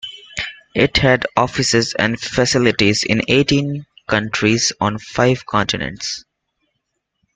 [0.73, 6.23] It had offices and facilities in eighteen countries on five continents.